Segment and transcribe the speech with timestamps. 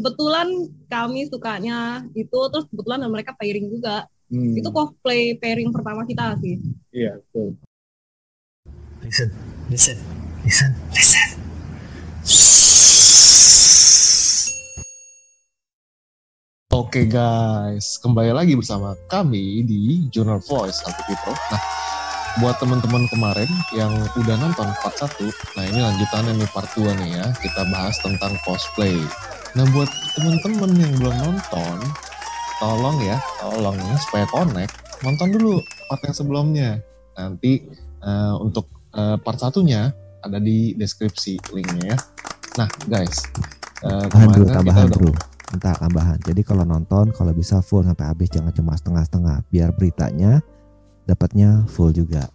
[0.00, 0.48] kebetulan
[0.88, 4.08] kami sukanya itu terus kebetulan mereka pairing juga.
[4.32, 4.56] Hmm.
[4.56, 6.56] Itu cosplay pairing pertama kita sih.
[6.88, 7.60] Iya, betul.
[9.04, 9.28] Listen,
[9.68, 9.98] listen,
[10.40, 11.28] listen, listen.
[16.70, 21.36] Oke guys, kembali lagi bersama kami di Journal Voice Anti People.
[21.36, 21.79] Nah,
[22.38, 25.10] buat teman-teman kemarin yang udah nonton part 1,
[25.58, 28.94] nah ini lanjutannya nih part 2 nih ya, kita bahas tentang cosplay.
[29.58, 31.76] Nah, buat teman-teman yang belum nonton,
[32.62, 35.58] tolong ya, tolong ya, supaya connect, nonton dulu
[35.90, 36.70] part yang sebelumnya.
[37.18, 37.66] Nanti
[38.06, 39.90] uh, untuk uh, part satunya
[40.22, 41.98] ada di deskripsi linknya ya.
[42.62, 43.26] Nah, guys,
[43.82, 45.10] uh, Tambahan dulu, tambahan kita dulu.
[45.10, 46.18] udah Entah tambahan.
[46.22, 49.42] Jadi kalau nonton, kalau bisa full sampai habis, jangan cuma setengah-setengah.
[49.50, 50.38] Biar beritanya
[51.10, 52.30] dapatnya full juga.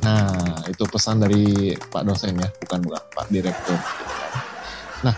[0.00, 3.78] Nah, itu pesan dari Pak dosen ya, bukan bukan Pak Direktur.
[5.04, 5.14] Nah,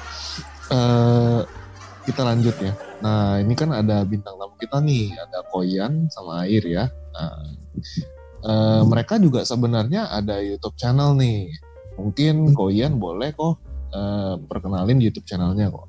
[0.74, 1.41] eh,
[2.09, 2.73] kita lanjut ya.
[3.00, 6.84] Nah, ini kan ada bintang tamu kita nih, ada Koyan sama Air ya.
[6.91, 7.38] Nah,
[8.44, 11.48] eh, mereka juga sebenarnya ada YouTube channel nih.
[12.00, 13.61] Mungkin Koyan boleh kok
[13.94, 15.86] eh, perkenalin YouTube channelnya kok.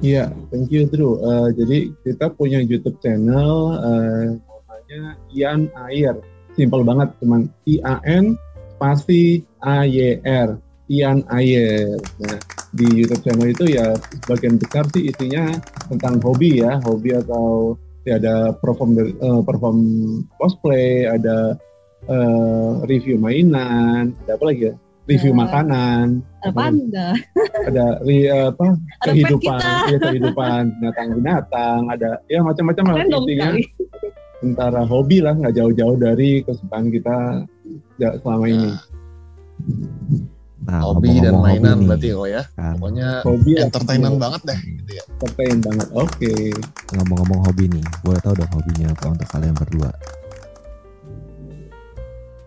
[0.00, 1.20] Iya, thank you Drew.
[1.20, 4.28] Eh, jadi kita punya YouTube channel eh,
[4.90, 6.14] namanya Ian Air.
[6.58, 8.34] Simple banget, cuman I A N
[8.74, 10.58] spasi A Y R.
[10.90, 11.94] Ian Air.
[12.18, 12.38] Nah,
[12.74, 13.94] di YouTube channel itu ya
[14.26, 15.54] sebagian besar sih isinya
[15.86, 19.78] tentang hobi ya, hobi atau ya ada perform eh, perform
[20.42, 21.54] cosplay, ada
[22.10, 24.74] eh, review mainan, ada apa lagi ya?
[25.06, 25.38] Review Ya.
[25.42, 26.06] makanan,
[26.42, 27.08] Ada panda.
[27.66, 29.58] ada ri- apa kehidupan
[29.90, 33.62] ya kehidupan binatang-binatang ada ya macam-macam lah intinya sekali.
[34.40, 37.44] Antara hobi lah nggak jauh-jauh dari kesukaan kita
[37.96, 38.70] ya, selama ini
[40.60, 42.42] Nah, hobi dan mainan hobi berarti kok ya.
[42.52, 42.74] kan.
[42.76, 45.04] Pokoknya hobi entertainment banget deh gitu ya.
[45.10, 46.32] entertain banget oke
[46.94, 49.90] Ngomong-ngomong hobi nih, boleh tahu dong hobinya apa untuk kalian berdua?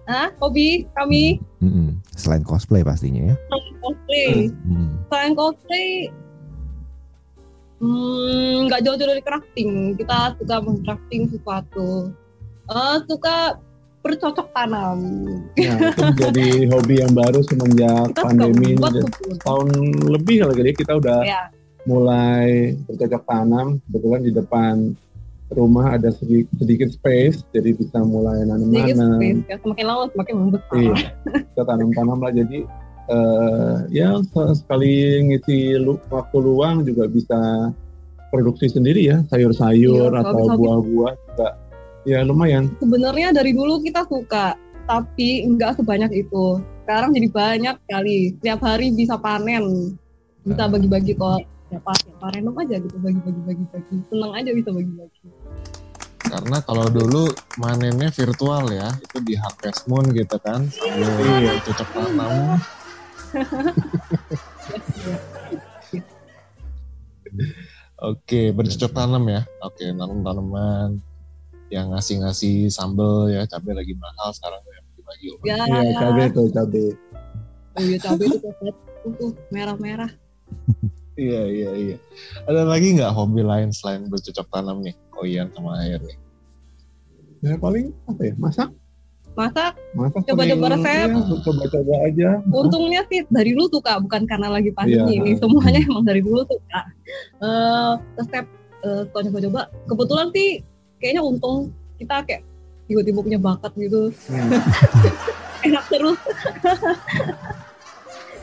[0.03, 0.29] Hah?
[0.37, 1.95] Hobi kami Mm-mm.
[2.13, 3.35] Selain cosplay pastinya ya.
[3.81, 4.47] cosplay.
[4.63, 4.89] Hmm.
[5.11, 5.89] Selain cosplay,
[7.83, 9.99] hmm, nggak jauh-jauh dari crafting.
[9.99, 12.16] Kita suka mengcrafting sesuatu.
[12.71, 13.59] Eh, suka
[14.03, 14.99] bercocok tanam.
[15.55, 18.75] nah itu menjadi hobi yang baru semenjak Kita pandemi
[19.47, 19.67] tahun
[20.11, 21.41] lebih kali ya kita udah Ya,
[21.88, 24.75] mulai bercocok tanam kebetulan di depan
[25.53, 29.41] rumah ada sedikit, sedikit space jadi bisa mulai sedikit nanam-nanam space.
[29.47, 30.75] Ya, semakin lama semakin membesar.
[30.75, 30.95] Iya,
[31.53, 32.59] kita tanam-tanam lah jadi
[33.09, 37.71] eh, ya se- sekali ngisi lu, waktu luang juga bisa
[38.31, 41.49] produksi sendiri ya sayur-sayur Iya, atau buah-buah juga
[42.03, 42.71] ya lumayan.
[42.81, 44.57] Sebenarnya dari dulu kita suka,
[44.89, 46.59] tapi nggak sebanyak itu.
[46.83, 48.35] Sekarang jadi banyak kali.
[48.39, 49.95] Setiap hari bisa panen,
[50.43, 51.45] bisa bagi-bagi kok.
[51.71, 53.95] Siapa siapa random aja gitu bagi-bagi bagi-bagi.
[54.11, 55.25] Seneng aja bisa bagi-bagi.
[56.23, 57.29] Karena kalau dulu
[57.61, 61.61] manennya virtual ya, itu di Harvest Moon gitu kan, sambil Iya.
[61.61, 62.57] cocok tanam.
[68.03, 69.41] Oke, bercocok tanam ya.
[69.66, 71.01] Oke, nanam tanaman
[71.73, 75.27] yang ngasih-ngasih sambel ya, cabai lagi mahal sekarang ya, bagi-bagi.
[75.41, 76.94] Ya, Iya cabai tuh cabai.
[77.73, 78.49] oh iya cabai itu
[79.17, 80.11] tuh merah-merah.
[81.17, 81.97] Iya, iya, iya.
[82.45, 86.17] Ada lagi nggak hobi lain selain bercocok tanam nih, Koyan sama air nih?
[87.44, 88.69] Ya paling apa ya masak
[89.33, 91.07] Masak masak Coba-coba resep.
[91.09, 92.29] iya, coba-coba aja.
[92.47, 95.19] untungnya sih dari dulu suka, bukan karena lagi pandemi Iya.
[95.19, 95.31] ini.
[95.35, 96.79] Semuanya emang dari dulu suka.
[97.39, 98.45] Eh resep
[98.79, 99.61] eh, suka coba-coba.
[99.85, 100.61] Kebetulan sih
[100.97, 102.41] kayaknya untung kita kayak
[102.85, 104.13] tiba-tiba punya bakat gitu.
[104.29, 104.49] Hmm.
[105.63, 106.19] enak terus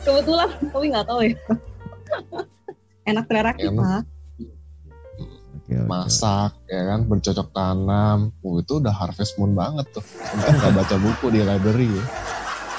[0.01, 1.37] kebetulan tapi nggak tahu ya
[3.05, 4.03] enak selera kita Enak.
[5.93, 10.95] Masak ya kan bercocok tanam uh, itu udah harvest moon banget tuh untung nggak baca
[10.97, 12.03] buku di library ya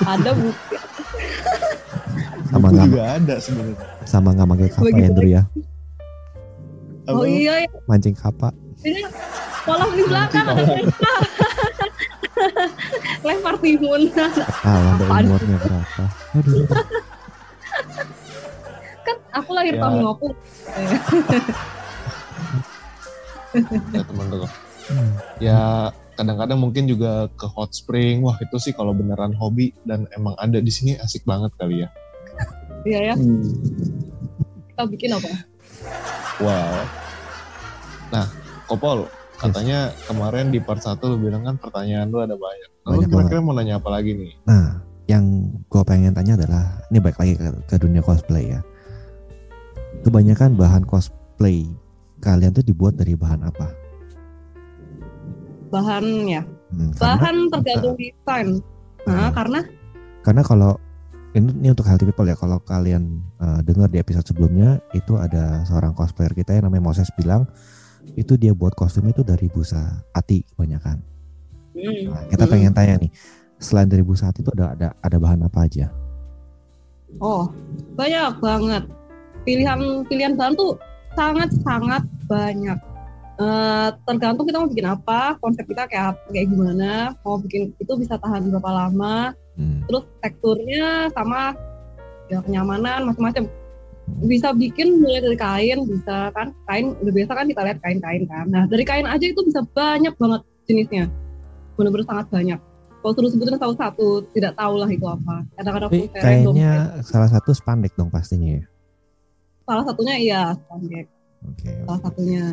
[0.08, 0.74] ada buku
[2.46, 4.96] Sama buku nggak juga ada sebenarnya sama nggak manggil kapa Begitu.
[4.96, 5.42] ya Andrew ya.
[7.02, 7.12] Apa?
[7.12, 8.48] oh iya ya Mancing kapa.
[8.80, 9.02] ini
[9.62, 11.22] kolam di belakang ada lempar
[13.26, 15.22] lempar timun dari Apaan?
[15.24, 16.02] umurnya berapa.
[16.34, 16.64] Aduh.
[19.02, 19.82] kan aku lahir Ya.
[19.82, 21.81] tahun 50
[23.92, 24.48] ya teman tuh
[24.82, 25.14] Hmm.
[25.38, 28.18] ya kadang-kadang mungkin juga ke hot spring.
[28.26, 31.88] Wah itu sih kalau beneran hobi dan emang ada di sini asik banget kali ya.
[32.82, 33.14] Iya ya.
[33.14, 33.46] Hmm.
[34.74, 35.30] kita bikin apa?
[36.42, 36.82] Wow.
[38.10, 38.26] Nah
[38.66, 39.06] kopol
[39.38, 42.70] katanya kemarin di part 1 lu bilang kan pertanyaan lu ada banyak.
[42.82, 44.34] Lalu Banyak kira-kira mau nanya apa lagi nih?
[44.50, 48.60] Nah, yang gue pengen tanya adalah ini balik lagi ke, ke dunia cosplay ya.
[50.02, 51.62] kebanyakan bahan cosplay
[52.22, 53.68] kalian tuh dibuat dari bahan apa?
[55.72, 58.48] Bahannya, Hmm, karena, bahan tergantung desain.
[59.04, 59.32] Nah, Hmm.
[59.34, 59.60] karena
[60.22, 60.72] karena kalau
[61.34, 65.66] ini, ini untuk healthy people ya kalau kalian eh, dengar di episode sebelumnya itu ada
[65.66, 67.48] seorang cosplayer kita yang namanya Moses bilang
[68.14, 71.00] itu dia buat kostum itu dari busa ati kebanyakan.
[71.74, 72.52] hmm, Nah, kita hmm.
[72.52, 73.10] pengen tanya nih,
[73.58, 75.88] selain dari busa ati itu ada ada ada bahan apa aja?
[77.20, 77.48] Oh,
[77.96, 78.84] banyak banget.
[79.42, 80.76] Pilihan pilihan bahan tuh
[81.14, 82.78] sangat sangat banyak.
[83.42, 88.20] Eh, tergantung kita mau bikin apa, konsep kita kayak kayak gimana, mau bikin itu bisa
[88.20, 89.84] tahan berapa lama, Hmm.
[89.84, 91.52] terus teksturnya sama
[92.28, 93.48] ya kenyamanan macam-macam.
[94.28, 98.46] Bisa bikin mulai dari kain, bisa kan kain udah biasa kan kita lihat kain-kain kan.
[98.52, 101.04] Nah dari kain aja itu bisa banyak banget jenisnya,
[101.76, 102.60] benar-benar sangat banyak.
[103.02, 105.42] Kalau suruh sebutin satu-satu, tidak tahu lah itu apa.
[105.58, 108.64] Kadang-kadang kayaknya salah satu spandek dong pastinya ya.
[109.62, 111.06] Salah satunya iya spandek
[111.42, 111.70] Oke.
[111.86, 112.46] salah satunya.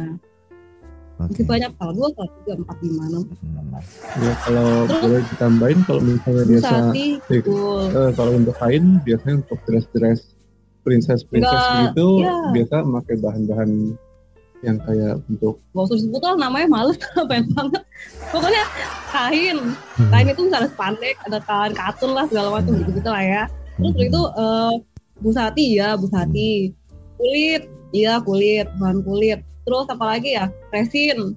[1.19, 1.35] Oke.
[1.35, 3.23] masih banyak salah dua salah tiga empat lima enam.
[3.27, 4.23] Hmm.
[4.23, 6.75] Ya kalau Terus- boleh ditambahin kalau misalnya biasa
[7.27, 7.81] betul.
[7.91, 10.19] Eh, kalau untuk kain biasanya untuk dress-dress
[10.79, 12.35] princess princess Enggak, gitu iya.
[12.56, 13.69] biasa pakai bahan-bahan
[14.59, 16.95] yang kayak untuk gak usah disebut lah namanya males
[17.29, 17.83] pengen banget.
[18.31, 18.63] Pokoknya
[19.11, 19.57] kain.
[20.00, 20.09] Hmm.
[20.15, 23.44] kain itu misalnya spandek ada kain katun lah segala macam gitu gitu lah ya.
[23.75, 24.73] Terus itu eh,
[25.19, 26.71] busati ya busati
[27.19, 27.68] kulit.
[27.92, 29.44] Iya kulit bahan kulit.
[29.68, 30.48] Terus apa lagi ya?
[30.71, 31.36] Resin.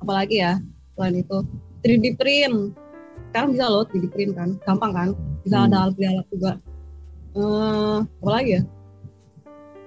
[0.00, 0.58] Apa lagi ya
[0.96, 1.38] selain itu?
[1.84, 2.72] 3D print.
[3.30, 4.56] Sekarang bisa loh 3D print kan?
[4.64, 5.08] Gampang kan?
[5.44, 5.66] Bisa Hmm.
[5.70, 6.52] ada alat alat juga.
[7.32, 8.62] Eh apa lagi ya?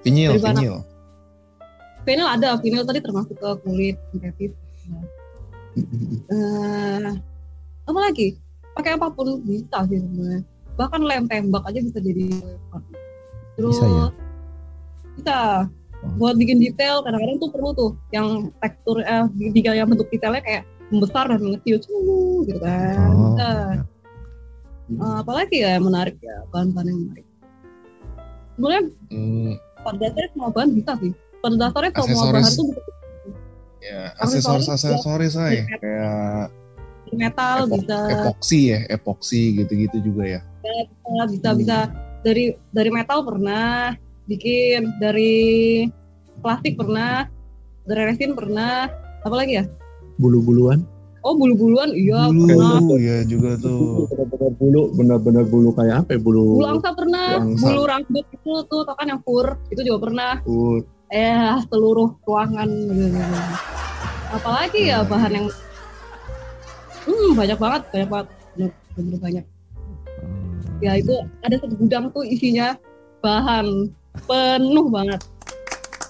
[0.06, 0.78] Vinyl, Dari vinyl.
[2.06, 4.54] vinyl ada vinyl tadi termasuk ke kulit sintetis.
[6.30, 7.10] Eh
[7.86, 8.38] apa lagi?
[8.76, 10.42] Pakai apa pun bisa sih sebenarnya.
[10.76, 12.28] Bahkan lem tembak aja bisa jadi
[13.56, 14.06] terus Bisa ya?
[15.15, 15.67] Bisa
[16.15, 18.27] buat bikin detail kadang-kadang tuh perlu tuh yang
[18.59, 21.97] tekstur eh di- yang bentuk detailnya kayak membesar dan mengecil cuy,
[22.45, 23.33] gitu kan Oh.
[24.85, 27.25] Eh, apalagi ya yang menarik ya bahan-bahan yang menarik
[28.53, 29.51] sebenarnya Hmm,
[29.81, 32.33] pada dasarnya semua bahan bisa sih pada dasarnya semua Aksesoris.
[32.35, 32.81] bahan tuh bisa
[33.81, 35.53] ya, Aksesoris, aksesoris, aksesoris ay.
[35.56, 35.63] Iya.
[35.75, 36.45] kayak
[37.15, 40.39] metal epok- bisa epoksi ya, epoksi gitu-gitu juga ya.
[40.62, 41.57] bisa bisa Hmm.
[41.57, 41.77] bisa
[42.21, 43.94] dari dari metal pernah
[44.25, 45.86] bikin dari
[46.42, 47.30] plastik pernah
[47.86, 48.89] dari resin pernah
[49.22, 49.66] apa lagi ya?
[50.18, 50.86] Bulu-buluan.
[51.25, 52.77] Oh bulu-buluan iya pernah.
[52.77, 54.06] Dulu ya juga tuh.
[54.13, 56.19] benar-benar bulu benar-benar bulu kayak apa ya?
[56.22, 57.66] Bulu bulu angsa pernah Bulu angsa.
[57.66, 60.33] bulu rambut itu tuh tau kan yang fur itu juga pernah.
[60.45, 60.86] Bulu.
[61.13, 62.66] eh seluruh ruangan
[64.33, 65.48] apalagi ya bahan yang
[67.06, 68.27] hmm banyak banget banyak banget.
[68.95, 69.45] Bener banyak.
[70.16, 70.81] Hmm.
[70.81, 71.13] ya itu
[71.45, 72.74] ada satu gudang tuh isinya
[73.22, 75.21] bahan penuh banget.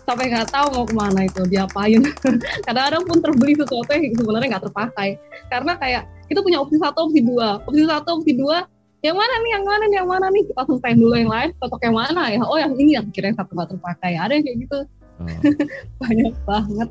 [0.05, 2.01] Sampai nggak tahu mau ke mana itu diapain.
[2.65, 5.17] Kadang-kadang pun terbeli sesuatu yang sebenarnya nggak terpakai.
[5.49, 7.57] Karena kayak kita punya opsi satu opsi dua.
[7.65, 8.69] Opsi satu opsi dua
[9.05, 10.43] yang mana nih yang mana nih yang mana nih?
[10.49, 12.41] Kita tanya dulu yang lain cocok yang mana ya?
[12.41, 14.17] Oh yang ini yang kira yang satu nggak terpakai.
[14.17, 14.79] Ada yang kayak gitu.
[15.21, 15.29] Oh,
[16.01, 16.89] banyak banget.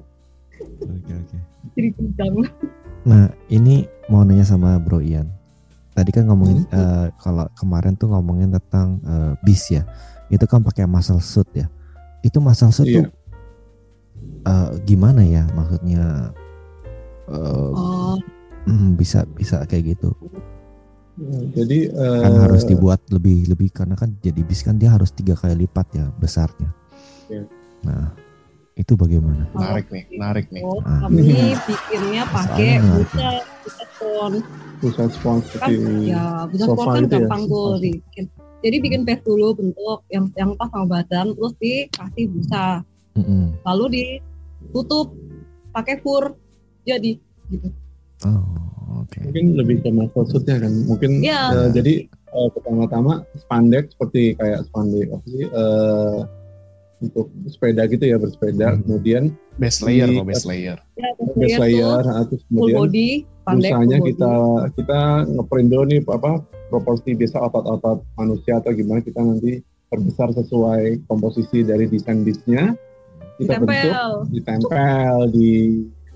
[0.87, 1.37] Oke oke.
[1.75, 2.46] jadi gudang
[3.02, 5.26] Nah ini mau nanya sama Bro Ian.
[5.94, 9.82] Tadi kan ngomongin eh, kalau kemarin tuh ngomongin tentang eh, bis ya.
[10.32, 11.67] Itu kan pakai muscle suit ya.
[12.21, 13.05] Itu muscle suit Iya.
[13.05, 13.06] tuh
[14.45, 16.33] eh, gimana ya maksudnya?
[17.25, 18.21] eh, oh
[18.69, 20.12] hmm, bisa bisa kayak gitu.
[21.14, 25.09] Ya, jadi Kan eh, harus dibuat lebih lebih karena kan jadi bis kan dia harus
[25.14, 26.69] tiga kali lipat ya besarnya.
[27.33, 27.49] Iya.
[27.87, 28.12] Nah
[28.75, 29.47] itu bagaimana?
[29.54, 30.62] Menarik nih, menarik nih.
[30.66, 31.07] Oh, Ah.
[31.07, 33.28] kami bikinnya pakai busa
[33.64, 34.33] busa ton
[34.83, 35.71] pusat spons kan
[36.04, 37.81] ya kan gitu ya, gampang tuh sofa.
[37.81, 38.25] dibikin
[38.64, 42.80] jadi bikin base dulu bentuk yang yang pas sama badan terus dikasih busa
[43.12, 43.52] Mm-mm.
[43.62, 45.12] lalu ditutup
[45.71, 46.33] pakai fur
[46.83, 47.21] jadi
[47.52, 47.68] gitu
[48.25, 49.21] Oh oke.
[49.21, 49.90] mungkin lebih ke
[50.25, 51.40] suitnya kan mungkin Iya.
[51.52, 56.18] eh, jadi eh, pertama-tama spandek seperti kayak spandek apa sih eh,
[57.04, 58.80] untuk sepeda gitu ya bersepeda Hmm.
[58.83, 60.78] kemudian Base layer Di- kok, base layer.
[60.97, 63.09] ya base layer nah, terus full kemudian body
[63.44, 64.11] busanya full body.
[64.11, 64.33] kita
[64.75, 66.30] kita ngeprint dulu nih apa
[66.75, 72.75] proporsi biasa otot-otot manusia atau gimana kita nanti perbesar sesuai komposisi dari desain bisnya
[73.38, 75.50] kita bentuk tempel ditempel di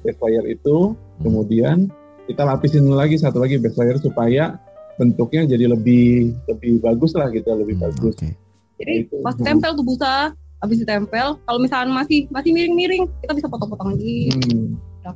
[0.02, 0.94] base layer itu.
[1.22, 1.90] Kemudian
[2.30, 4.58] kita lapisin lagi satu lagi base layer supaya
[4.98, 8.14] bentuknya jadi lebih lebih bagus lah gitu lebih Hmm, bagus.
[8.18, 8.30] Oke.
[8.78, 9.16] jadi Itu.
[9.26, 14.30] pas tempel tuh busa habis ditempel kalau misalnya masih masih miring-miring kita bisa potong-potong lagi.
[14.34, 15.14] Hmm, Wah,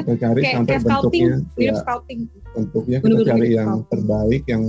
[0.00, 2.20] kita cari kayak sampai kayak scouting bentuknya mirip ya scouting.
[2.50, 3.88] Bentuknya kita Bener-bener cari yang scouting.
[3.88, 4.64] terbaik yang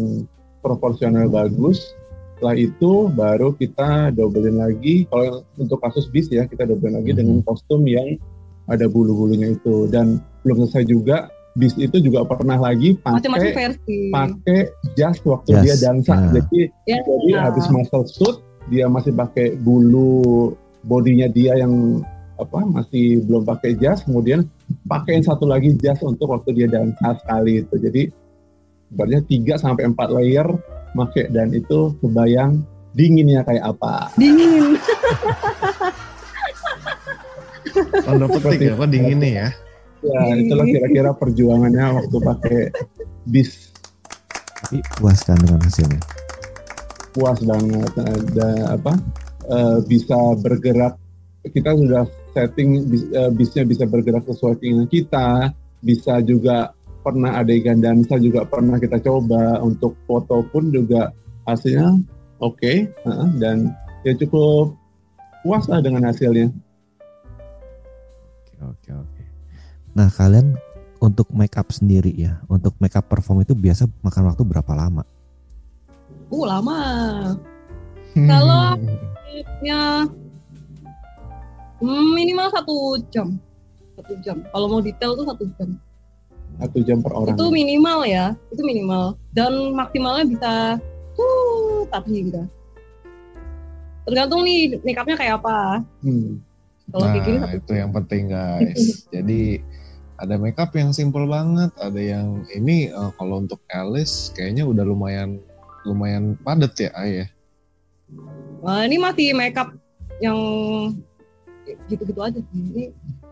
[0.60, 1.80] proporsional bagus.
[2.36, 5.06] Setelah itu baru kita dobelin lagi.
[5.08, 7.18] Kalau untuk kasus bis ya kita dobelin lagi Mhm.
[7.18, 8.18] dengan kostum yang
[8.66, 9.86] ada bulu-bulunya itu.
[9.88, 11.18] Dan belum selesai juga
[11.54, 14.08] bis itu juga pernah lagi pakai versi.
[14.10, 16.14] pakai jas waktu Jas, dia dansa.
[16.16, 16.32] Nah.
[16.32, 18.38] jadi Ya, jadi habis muscle suit
[18.70, 22.02] dia masih pakai bulu bodinya dia yang
[22.40, 24.48] apa masih belum pakai jas kemudian
[24.88, 28.08] pakaiin satu lagi jas untuk waktu dia dansa sekali itu jadi
[28.92, 30.48] sebenarnya 3 sampai 4 layer
[30.96, 34.76] make dan itu kebayang dinginnya kayak apa dingin.
[38.04, 39.48] Tanda petik ya, apa dingin nih ya.
[40.04, 42.60] ya itulah kira-kira perjuangannya waktu pakai
[43.30, 43.72] bis
[44.66, 46.02] Tapi puas kan dengan hasilnya.
[47.12, 48.94] puas banget ada apa
[49.52, 50.96] eh, bisa bergerak
[51.48, 56.72] kita sudah setting bis- eh, bisnya bisa bergerak sesuai keinginan kita bisa juga
[57.02, 61.10] pernah adegan dansa juga pernah kita coba untuk foto pun juga
[61.44, 61.98] hasilnya
[62.40, 63.74] oke heeh, dan
[64.04, 64.78] ya cukup
[65.42, 66.54] puas lah dengan hasilnya
[68.62, 69.24] Oke, oke, oke.
[69.98, 70.54] Nah, kalian
[71.02, 75.02] untuk make up sendiri ya, untuk make up perform itu biasa makan waktu berapa lama?
[76.30, 76.78] Uh, lama.
[78.30, 78.78] Kalau-
[79.66, 80.06] Ya
[81.82, 82.76] hmm, minimal satu
[83.10, 83.36] jam.
[83.98, 84.46] Satu jam.
[84.54, 85.70] Kalau mau detail tuh satu jam.
[86.60, 88.38] satu jam per orang Itu minimal ya.
[88.54, 89.18] Itu minimal.
[89.34, 90.54] Dan maksimalnya bisa
[91.18, 92.44] tuh tapi gitu.
[94.06, 95.82] Tergantung nih make upnya kayak apa.
[96.06, 96.42] Hmm.
[96.92, 98.82] Kalau kayak gini nah, satu itu yang penting guys.
[99.16, 99.42] Jadi
[100.22, 105.42] ada makeup yang simple banget, ada yang ini eh, kalau untuk Alice kayaknya udah lumayan
[105.82, 107.28] lumayan padat ya, Ay, ya.
[108.62, 109.74] Nah, ini masih makeup
[110.22, 110.38] yang
[111.90, 112.62] gitu-gitu aja sih.
[112.72, 112.84] Ini,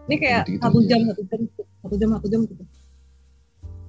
[0.07, 0.87] ini kayak Gitu-gitu satu aja.
[0.89, 1.39] jam, satu jam,
[1.83, 2.63] satu jam, satu jam gitu.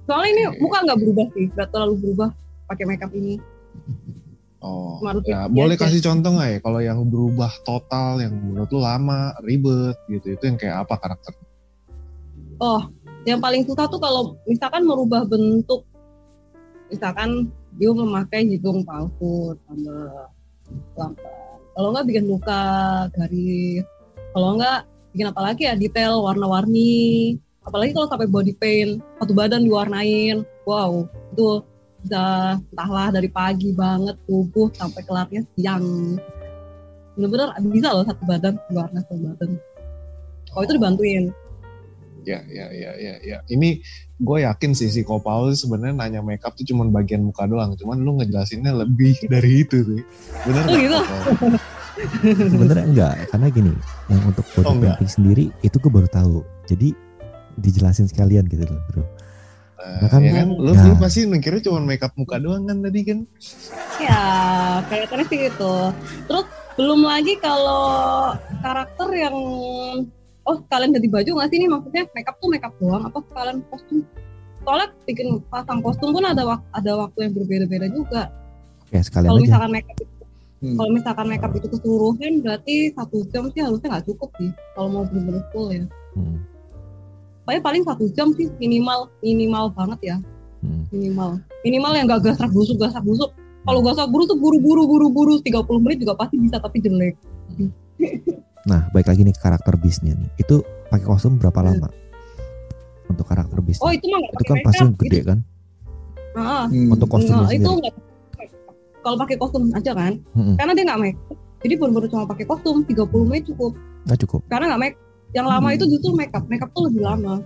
[0.09, 2.29] Soalnya ini muka nggak berubah sih, nggak terlalu berubah
[2.67, 3.37] pakai makeup ini.
[4.61, 5.49] Oh, Cuma rutin ya aja.
[5.49, 10.37] boleh kasih contoh nggak ya kalau yang berubah total yang menurut lu lama, ribet gitu,
[10.37, 11.33] itu yang kayak apa karakter?
[12.61, 12.85] Oh,
[13.25, 15.81] yang paling susah tuh kalau misalkan merubah bentuk,
[16.93, 17.49] misalkan
[17.81, 20.29] dia memakai hidung palsu tambah
[20.93, 21.31] lampan.
[21.71, 22.63] Kalau nggak bikin luka,
[23.15, 23.85] garis.
[24.31, 24.79] Kalau nggak
[25.11, 27.35] bikin apa lagi ya detail warna-warni.
[27.61, 30.41] Apalagi kalau sampai body paint, satu badan diwarnain.
[30.65, 31.61] Wow, itu
[32.01, 36.17] bisa entahlah dari pagi banget tubuh sampai kelarnya siang.
[37.13, 39.49] Bener-bener bisa loh satu badan diwarna satu badan.
[40.49, 41.25] Kalau itu dibantuin.
[42.21, 43.37] Ya, ya, ya, ya, ya.
[43.49, 43.81] Ini
[44.21, 47.73] gue yakin sih si Kopal sebenarnya nanya makeup tuh cuma bagian muka doang.
[47.77, 50.01] Cuman lu ngejelasinnya lebih dari itu sih.
[50.47, 50.97] Bener Oh, gitu?
[52.23, 53.73] Sebenarnya enggak, karena gini,
[54.07, 54.95] yang untuk body Oh, enggak.
[54.95, 56.37] painting sendiri itu gue baru tahu.
[56.65, 56.93] Jadi
[57.55, 59.01] dijelasin sekalian gitu loh, bro.
[59.01, 60.83] Nah, Nah, kan- ya kan, lu, Ya.
[60.83, 63.19] lu pasti mikirnya cuma makeup muka doang kan tadi kan?
[63.97, 64.21] Ya,
[64.85, 65.73] kelihatannya sih gitu.
[66.25, 67.83] Terus belum lagi kalau
[68.61, 69.35] karakter yang
[70.41, 74.05] oh kalian ganti baju nggak sih ini maksudnya makeup tuh makeup doang apa kalian kostum?
[74.61, 78.29] Soalnya bikin pasang kostum pun ada wak- ada waktu yang berbeda-beda juga.
[78.85, 80.20] Oke, sekalian Kalau misalkan makeup itu
[80.61, 80.77] Hmm.
[80.77, 85.03] kalau misalkan makeup itu keseluruhan berarti satu jam sih harusnya nggak cukup sih kalau mau
[85.03, 85.85] bener-bener full ya.
[86.13, 86.37] Hmm,
[87.41, 90.17] Paling paling satu jam sih minimal minimal banget ya
[90.61, 90.85] hmm.
[90.89, 95.49] minimal minimal yang gak gasrak busuk gasrak busuk kalau gasrak busuk tuh buru-buru buru-buru 30
[95.79, 97.17] menit juga pasti bisa tapi jelek
[98.61, 100.29] Nah, baik lagi nih karakter bisnya nih.
[100.37, 101.81] Itu pakai kostum berapa Hmm.
[101.81, 101.89] lama?
[103.09, 103.81] Untuk karakter bis.
[103.81, 105.39] oh itu mah nggak itu kan pasti gede Itu- kan?
[106.31, 106.93] ah, Hmm.
[106.93, 107.79] Untuk kostumnya nggak, itu sendiri.
[107.81, 107.95] nggak
[109.01, 110.55] kalau pakai kostum aja kan Mm-mm.
[110.55, 111.17] karena dia nggak make
[111.61, 114.41] jadi bener-bener cuma pakai kostum 30 menit cukup Nggak cukup.
[114.47, 114.95] karena nggak make
[115.31, 115.75] yang lama Hmm.
[115.75, 117.39] itu justru makeup makeup tuh lebih lama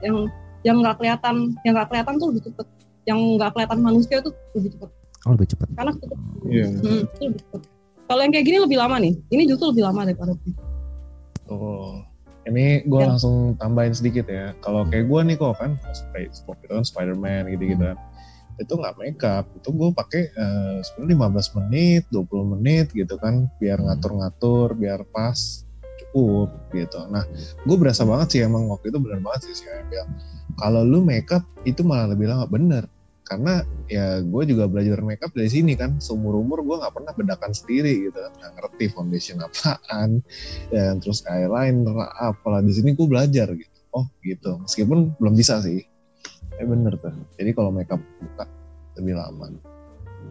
[0.00, 0.16] yang
[0.62, 2.66] yang nggak kelihatan yang nggak kelihatan tuh lebih cepet
[3.02, 4.90] yang nggak kelihatan manusia itu lebih cepet
[5.22, 5.68] Oh, lebih cepat.
[5.72, 6.64] karena cepet Iya.
[6.76, 7.60] Hmm, itu lebih cepet
[8.04, 10.54] kalau yang kayak gini lebih lama nih ini justru lebih lama daripada bis
[11.44, 12.00] Oh,
[12.44, 13.06] ini gue Ya.
[13.08, 14.54] langsung tambahin sedikit ya.
[14.58, 17.96] Kalau kayak gue nih kok kan cosplay, seperti itu kan Spider-Man gitu-gitu kan.
[18.60, 23.78] Itu nggak makeup, itu gue pakai eh, sebenarnya 15 menit, 20 menit gitu kan, biar
[23.80, 23.86] Hmm.
[23.92, 25.38] ngatur-ngatur, biar pas
[26.12, 27.00] cukup gitu.
[27.08, 27.24] Nah,
[27.64, 30.12] gue berasa banget sih emang waktu itu bener banget sih sih bilang
[30.60, 32.44] kalau lu makeup itu malah lebih lama.
[32.44, 32.84] Bener.
[33.22, 37.56] Karena ya gue juga belajar makeup dari sini kan seumur umur gue nggak pernah bedakan
[37.56, 40.20] sendiri gitu nggak ngerti foundation apaan
[40.74, 42.60] dan terus eyeliner apalah.
[42.60, 43.78] Di sini gue belajar gitu.
[43.96, 44.60] Oh gitu.
[44.60, 45.80] Meskipun belum bisa sih
[46.60, 48.44] eh bener tuh jadi kalau makeup buka
[48.98, 49.48] lebih lama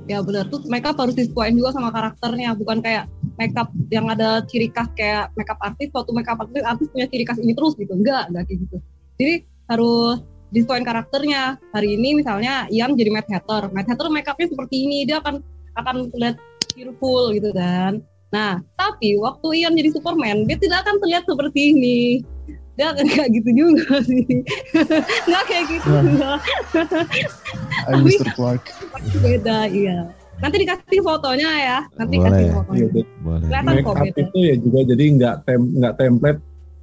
[0.10, 3.06] Ya benar tuh makeup harus disesuaikan juga sama karakternya, bukan kayak
[3.38, 7.38] makeup yang ada ciri khas kayak makeup artis, suatu makeup artis artis punya ciri khas
[7.38, 7.94] ini terus gitu.
[7.94, 8.78] Enggak, enggak kayak gitu.
[9.22, 9.34] Jadi
[9.70, 10.18] harus
[10.50, 11.62] disesuaikan karakternya.
[11.72, 13.70] Hari ini misalnya Ian jadi Mad Hatter.
[13.70, 15.40] Mad Hatter makeupnya seperti ini, dia akan
[15.78, 16.36] akan lihat
[16.74, 18.02] cheerful gitu kan.
[18.32, 22.00] Nah, tapi waktu Ian jadi Superman, dia tidak akan terlihat seperti ini.
[22.74, 24.26] Akan kayak gitu juga sih.
[25.28, 26.02] Nggak kayak gitu Wah.
[26.02, 26.38] enggak.
[27.88, 28.28] I'm Mr.
[28.34, 28.64] Clark.
[28.92, 29.98] Pasti beda, iya.
[30.38, 31.80] Nanti dikasih fotonya ya.
[31.96, 32.26] Nanti Boleh.
[32.28, 32.80] kasih Iya, fotonya.
[32.82, 33.42] jadi Boleh.
[33.46, 36.40] Kelihatan make kok up itu ya juga jadi nggak tem nggak template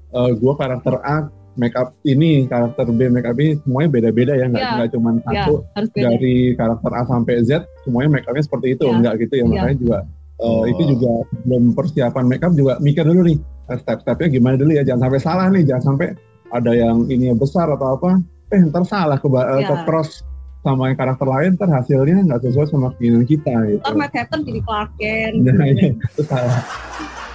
[0.09, 1.17] eh, gua karakter A
[1.55, 4.87] make up ini karakter B make up ini semuanya beda-beda ya nggak Iya.
[4.89, 5.55] cuma Ya, satu
[5.91, 6.07] beda.
[6.07, 7.51] dari karakter A sampai Z
[7.83, 8.95] semuanya make upnya seperti itu Iya.
[8.97, 9.51] nggak gitu ya Iya.
[9.51, 9.99] makanya juga
[10.39, 10.63] eh, Oh.
[10.65, 14.83] itu juga belum persiapan make up juga mikir dulu nih eh, step-stepnya gimana dulu ya
[14.83, 16.09] jangan sampai salah nih jangan sampai
[16.49, 19.69] ada yang ini besar atau apa eh ntar salah ke, eh, Iya.
[19.69, 20.23] ke cross
[20.59, 24.41] sama yang karakter lain ntar hasilnya nggak sesuai sama keinginan kita gitu Ntar Matt Hatter
[24.41, 25.35] jadi Clark Kent.
[25.43, 26.61] nah, iya, itu salah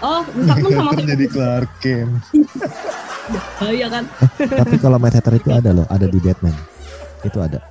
[0.04, 2.12] Oh, ntar pun sama jadi Clark Kent.
[3.56, 4.04] bahaya kan.
[4.36, 6.52] Tapi kalau Mad Hatter itu ada loh, ada di Batman.
[7.24, 7.64] Itu ada.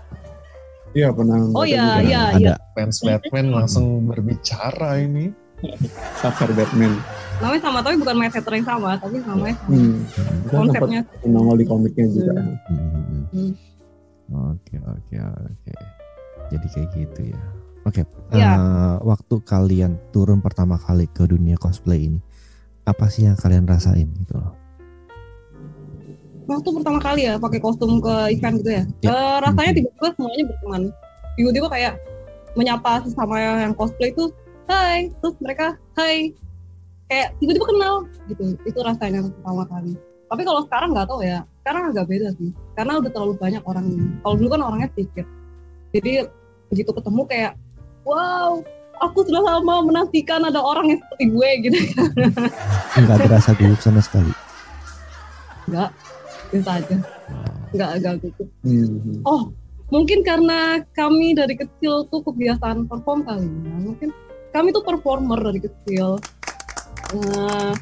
[0.93, 2.39] Iya pernah Oh iya, iya, ada.
[2.39, 2.55] iya.
[2.73, 5.33] Fans Batman langsung berbicara ini.
[6.19, 6.99] Cover Batman
[7.39, 9.71] Namanya sama tapi bukan Matt Hatter yang sama, tapi namanya sama.
[9.71, 9.95] hmm.
[10.47, 13.25] Konsepnya nongol di komiknya juga Hmm, hmm, Hmm.
[13.31, 13.53] hmm.
[14.51, 15.73] Oke oke oke.
[16.49, 17.41] Jadi kayak gitu ya.
[17.83, 18.03] Oke.
[18.31, 18.53] Iya.
[18.53, 22.19] eh, waktu kalian turun pertama kali ke dunia cosplay ini,
[22.83, 24.55] apa sih yang kalian rasain gitu loh?
[26.49, 28.85] Waktu pertama kali ya pakai kostum ke event gitu ya.
[29.03, 29.11] Ya.
[29.11, 29.79] Eh, rasanya Mhm.
[29.79, 30.83] tiba-tiba semuanya berteman.
[31.33, 31.95] Tiba-tiba kayak
[32.53, 34.29] menyapa sesama yang cosplay itu,
[34.69, 36.37] hai, terus mereka, hai,
[37.09, 37.95] kayak tiba-tiba kenal
[38.29, 38.45] gitu.
[38.69, 39.93] Itu rasanya pertama kali.
[40.29, 42.51] Tapi kalau sekarang nggak tahu ya, sekarang agak beda sih.
[42.77, 44.05] Karena udah terlalu banyak orangnya.
[44.25, 45.27] Kalau dulu kan orangnya sedikit.
[45.93, 46.13] Jadi
[46.73, 47.53] begitu ketemu kayak,
[48.09, 48.65] wow,
[49.01, 51.79] aku sudah lama menantikan ada orang yang seperti gue gitu.
[52.97, 54.33] Enggak berasa gugup sama sekali.
[56.53, 56.97] Biasa aja.
[57.73, 58.43] Nggak agak gitu.
[58.63, 59.25] hmm.
[59.25, 59.49] Oh,
[59.89, 63.77] mungkin karena kami dari kecil tuh kebiasaan perform kali ya.
[63.81, 64.09] Mungkin
[64.53, 66.21] kami tuh performer dari kecil.
[67.13, 67.73] Eh,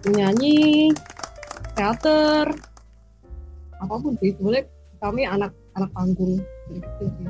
[0.00, 0.88] penyanyi,
[1.76, 2.48] teater,
[3.76, 4.32] apa pun sih.
[4.34, 4.64] Sebenarnya
[4.98, 7.28] kami anak anak panggung dari kecil sih.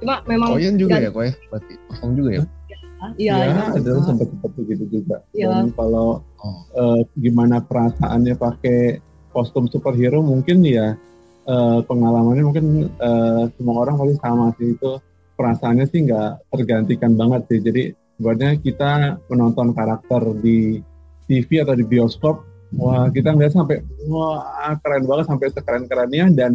[0.00, 1.28] Cuma memang Koyen juga ya- ya, Koy?
[1.48, 2.44] Berarti perform juga ya?
[3.16, 4.04] iya, ya, iya, ada iya.
[4.04, 5.48] sempat seperti gitu juga Iya.
[5.48, 6.60] dan kalau Oh.
[6.76, 10.94] eh, gimana perasaannya pakai kostum superhero mungkin ya
[11.46, 14.74] eh, pengalamannya mungkin eh, semua orang pasti sama sih.
[14.74, 15.00] Itu
[15.38, 17.58] perasaannya sih nggak tergantikan banget sih.
[17.62, 17.82] Jadi
[18.20, 18.92] sebenarnya kita
[19.32, 20.84] menonton karakter di
[21.30, 22.44] TV atau di bioskop
[22.76, 24.42] wah kita ngeliat sampai wah
[24.82, 26.52] keren banget sampai sekeren kerennya dan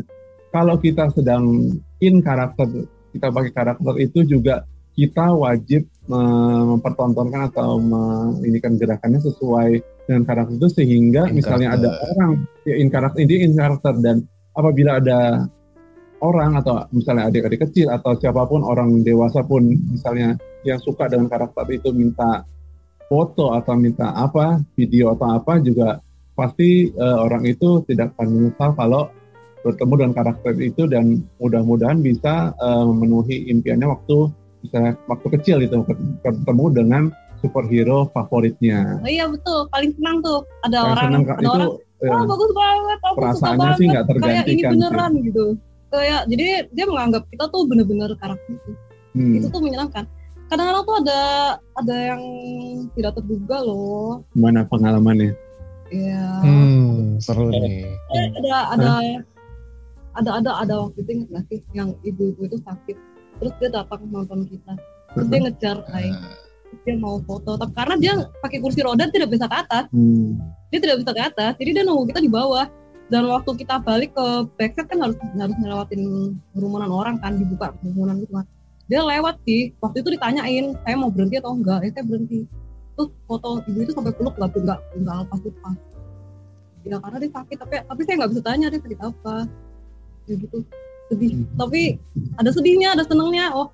[0.51, 4.63] kalau kita sedang in karakter kita pakai karakter itu juga
[4.95, 11.91] kita wajib me- mempertontonkan atau menginikan gerakannya sesuai dengan karakter itu sehingga In misalnya karakter.
[11.91, 12.31] ada orang
[12.63, 14.23] ya in karakter ini in karakter dan
[14.55, 15.49] apabila ada
[16.23, 21.27] orang atau misalnya adik-adik kecil atau siapa pun orang dewasa pun misalnya yang suka dengan
[21.27, 22.47] karakter itu minta
[23.11, 25.99] foto atau minta apa video atau apa juga
[26.33, 29.03] pasti eh, orang itu tidak akan menyesal kalau
[29.65, 34.31] bertemu dengan karakter itu dan mudah-mudahan bisa eh, memenuhi impiannya waktu
[34.65, 35.77] misalnya waktu kecil itu
[36.19, 37.03] ketemu dengan
[37.37, 38.97] superhero favoritnya.
[38.99, 42.23] Oh iya betul, paling senang tuh ada Yang orang, senang ada itu orang eh, wah
[42.25, 43.77] bagus banget, aku suka perasaannya banget.
[43.77, 44.73] sih nggak kayak ini tergantikan sih.
[44.75, 45.45] beneran gitu
[45.87, 48.71] kayak jadi dia menganggap kita tuh bener-bener karakter itu
[49.15, 49.31] Hmm.
[49.31, 50.03] itu tuh menyenangkan
[50.45, 51.19] kadang-kadang tuh ada
[51.73, 52.21] ada yang
[52.91, 55.31] tidak terduga loh Gimana pengalamannya?
[55.87, 57.87] ya Hmm, seru nih.
[58.11, 58.91] Eh, ada ada
[60.15, 62.97] ada ada ada waktu itu inget gak sih yang ibu-ibu itu sakit
[63.39, 64.73] terus dia datang nonton kita.
[65.15, 66.15] Terus dia ngejar kayak
[66.69, 67.55] terus dia mau foto.
[67.55, 69.85] Tapi karena dia pakai kursi roda tidak bisa ke atas.
[69.91, 70.39] Hmm.
[70.73, 71.53] dia tidak bisa ke atas.
[71.61, 72.67] Jadi dia nunggu kita di bawah.
[73.05, 74.25] Dan waktu kita balik ke
[74.57, 78.45] backstage kan harus harus ngelewatin kerumunan orang kan dibuka kerumunan gitu kan.
[78.89, 79.77] Dia lewat sih.
[79.77, 81.85] Waktu itu ditanyain saya mau berhenti atau enggak?
[81.85, 82.49] Ya saya berhenti.
[82.97, 85.77] Terus foto ibu itu sampai peluk nggak nggak nggak lepas lepas.
[86.85, 89.35] Ya karena dia sakit tapi tapi saya nggak bisa tanya dia sakit apa.
[90.25, 90.57] Ya gitu
[91.11, 91.45] sedih Hmm.
[91.59, 92.01] tapi
[92.41, 93.69] ada sedihnya ada senengnya oh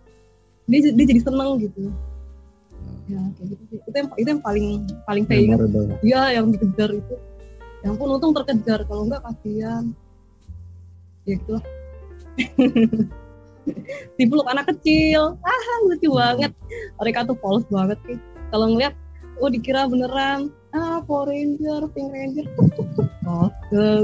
[0.67, 1.91] dia, dia jadi seneng gitu
[3.07, 4.65] ya kayak gitu sih itu yang itu yang paling
[5.03, 5.59] paling saya ingat.
[5.99, 7.15] Iya yang dikejar itu.
[7.83, 9.83] Yang pun untung terkejar kalau enggak kasihan.
[11.27, 11.63] Ya gitu lah.
[14.15, 15.35] Dipeluk anak kecil.
[15.43, 16.51] Ah lucu banget.
[17.03, 18.17] Mereka tuh polos banget sih.
[18.51, 18.95] Kalau ngeliat,
[19.43, 20.51] oh dikira beneran.
[20.71, 22.47] Ah Power Ranger, Pink Ranger.
[23.23, 23.99] Oh, Eh,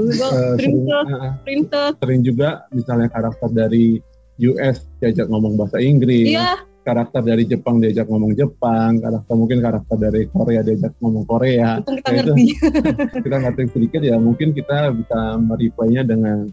[0.54, 1.92] sering, princess, ah, princess.
[1.98, 4.00] sering juga misalnya karakter dari
[4.38, 9.96] US diajak ngomong bahasa Inggris, Iya, karakter dari Jepang diajak ngomong Jepang, karakter mungkin karakter
[9.98, 11.80] dari Korea diajak ngomong Korea.
[11.80, 12.24] untung kita Ya, itu.
[12.28, 12.44] ngerti.
[13.24, 16.46] kita ngerti sedikit ya mungkin kita bisa mereplaynya dengan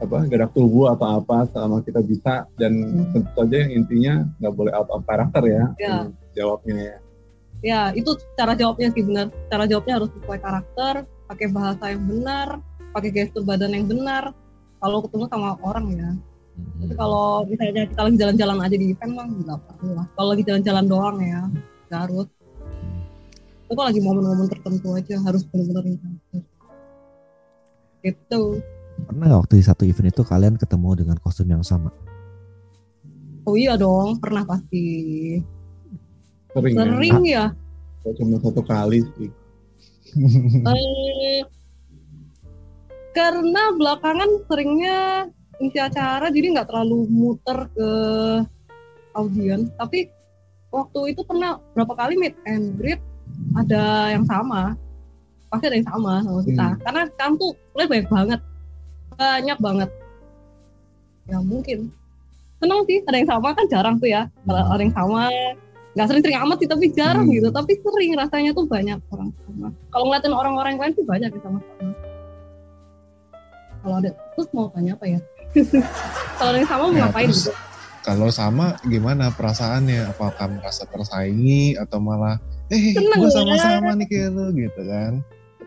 [0.00, 3.12] apa gerak tubuh atau apa selama kita bisa dan Hmm.
[3.12, 6.08] tentu saja yang intinya nggak boleh out of karakter ya Ya.
[6.32, 6.96] jawabnya ya.
[7.60, 9.26] Ya itu cara jawabnya sih benar.
[9.48, 10.94] Cara jawabnya harus sesuai karakter
[11.30, 12.58] pakai bahasa yang benar
[12.90, 14.34] pakai gestur badan yang benar.
[14.80, 16.10] Kalau ketemu sama orang ya.
[16.60, 20.06] Tapi kalau misalnya kita lagi jalan-jalan aja di event mah nggak perlu lah.
[20.16, 21.40] Kalau lagi jalan-jalan doang ya
[21.88, 22.28] nggak harus.
[23.68, 25.84] Itu kalau lagi momen-momen tertentu aja harus benar-benar
[28.00, 28.42] gitu.
[29.04, 31.92] Pernah nggak waktu di satu event itu kalian ketemu dengan kostum yang sama?
[33.50, 34.82] oh iya dong pernah pasti
[36.50, 36.82] Sering, ya.
[36.82, 37.44] sering ya?
[38.02, 39.30] Nggak cuma satu kali sih.
[40.66, 41.46] Eh,
[43.14, 45.30] karena belakangan seringnya
[45.62, 47.90] isi acara jadi nggak terlalu muter ke
[49.14, 49.70] audiens.
[49.78, 50.10] Tapi
[50.74, 52.98] waktu itu pernah berapa kali meet and greet
[53.54, 54.74] ada yang sama.
[55.50, 56.66] Pasti ada yang sama sama kita.
[56.74, 56.80] Hmm.
[56.82, 58.40] karena kan tuh banyak banget.
[59.14, 59.90] Banyak banget.
[61.30, 61.90] Ya mungkin.
[62.58, 64.26] Senang sih ada yang sama kan jarang tuh ya.
[64.46, 65.30] Kalau ada yang sama
[65.90, 67.34] nggak sering-sering amat sih tapi jarang Hmm.
[67.34, 71.28] gitu tapi sering rasanya tuh banyak orang sama kalau ngeliatin orang-orang yang lain sih banyak
[71.28, 71.92] yang sama-sama
[73.80, 75.18] kalau ada terus mau tanya apa ya
[76.38, 77.54] kalau ada yang sama mau Ya, ngapain terus gitu
[78.00, 80.08] Kalau sama gimana perasaannya?
[80.08, 83.36] Apakah merasa tersaingi atau malah eh Seneng gue ya.
[83.36, 85.20] sama-sama nih kayak lu gitu kan?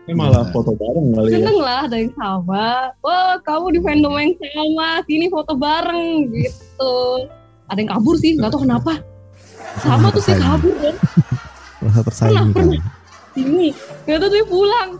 [0.04, 0.50] Ini malah Nah.
[0.50, 1.38] foto bareng kali ya.
[1.38, 2.66] seneng lah ada yang sama
[2.98, 6.96] wah kamu di fandom yang sama sini foto bareng gitu
[7.64, 8.98] ada yang kabur sih nggak tahu kenapa
[9.76, 10.94] sama tuh sih kabur kan
[11.80, 12.66] Merasa tersaingi kan?
[13.34, 13.68] ini
[14.04, 14.90] nggak tahu dia pulang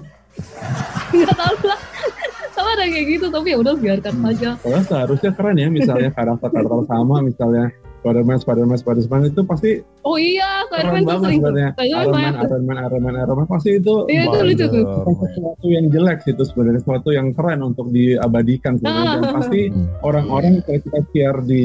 [1.10, 1.80] nggak tahu lah
[2.50, 6.86] sama ada kayak gitu tapi ya udah biarkan saja Soalnya seharusnya keren ya misalnya karakter-karakter
[6.86, 9.70] sama misalnya Spider-Man, Spider-Man, Spider-Man itu pasti
[10.02, 11.68] oh iya Spiderman banget sering sebenarnya.
[11.72, 12.34] Spiderman Iron Man.
[12.36, 14.84] Iron Man, Iron Man, Iron Man pasti itu Iya, itu lucu tuh.
[15.24, 19.34] sesuatu yang jelek sih itu sebenarnya sesuatu yang keren untuk diabadikan sebenarnya dan Ah.
[19.34, 19.86] pasti Hmm.
[20.02, 21.62] orang-orang kalau kita share di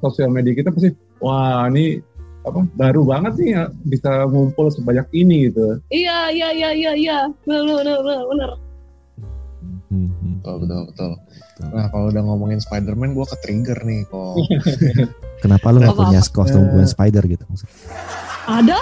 [0.00, 2.00] sosial media kita pasti wah ini
[2.42, 5.78] apa baru banget nih ya bisa ngumpul sebanyak ini gitu.
[5.88, 8.50] iya iya iya iya iya benar benar benar benar
[9.92, 10.40] Hmm, hmm.
[10.40, 11.10] Betul betul betul.
[11.52, 11.68] Betul.
[11.70, 14.40] Nah kalau udah ngomongin Spider-Man gue ke trigger nih kok.
[15.44, 16.08] Kenapa lu nggak Apa-apa.
[16.08, 16.68] punya kostum Eh.
[16.72, 17.44] Gwen Spider gitu?
[17.44, 17.76] Maksudnya?
[18.42, 18.78] ada